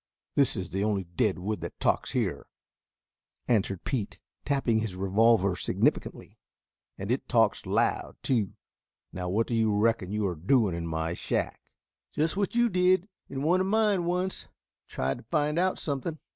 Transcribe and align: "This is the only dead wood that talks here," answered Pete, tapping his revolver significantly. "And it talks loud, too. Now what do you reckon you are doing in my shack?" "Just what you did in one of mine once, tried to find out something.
"This 0.33 0.55
is 0.55 0.71
the 0.71 0.83
only 0.83 1.03
dead 1.03 1.37
wood 1.37 1.61
that 1.61 1.79
talks 1.79 2.13
here," 2.13 2.47
answered 3.47 3.83
Pete, 3.83 4.17
tapping 4.45 4.79
his 4.79 4.95
revolver 4.95 5.55
significantly. 5.55 6.39
"And 6.97 7.11
it 7.11 7.29
talks 7.29 7.67
loud, 7.67 8.17
too. 8.23 8.53
Now 9.13 9.29
what 9.29 9.45
do 9.45 9.53
you 9.53 9.77
reckon 9.77 10.09
you 10.11 10.25
are 10.25 10.33
doing 10.33 10.73
in 10.73 10.87
my 10.87 11.13
shack?" 11.13 11.61
"Just 12.13 12.35
what 12.35 12.55
you 12.55 12.67
did 12.67 13.09
in 13.29 13.43
one 13.43 13.61
of 13.61 13.67
mine 13.67 14.05
once, 14.05 14.47
tried 14.87 15.19
to 15.19 15.23
find 15.29 15.59
out 15.59 15.77
something. 15.77 16.17